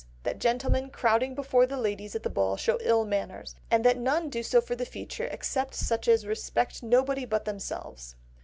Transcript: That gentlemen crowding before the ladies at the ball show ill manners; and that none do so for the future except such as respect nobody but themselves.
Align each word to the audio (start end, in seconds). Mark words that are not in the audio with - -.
That 0.23 0.39
gentlemen 0.39 0.89
crowding 0.89 1.35
before 1.35 1.67
the 1.67 1.77
ladies 1.77 2.15
at 2.15 2.23
the 2.23 2.29
ball 2.31 2.57
show 2.57 2.79
ill 2.81 3.05
manners; 3.05 3.55
and 3.69 3.85
that 3.85 3.99
none 3.99 4.31
do 4.31 4.41
so 4.41 4.59
for 4.59 4.75
the 4.75 4.83
future 4.83 5.25
except 5.25 5.75
such 5.75 6.07
as 6.07 6.25
respect 6.25 6.81
nobody 6.81 7.23
but 7.23 7.45
themselves. 7.45 8.15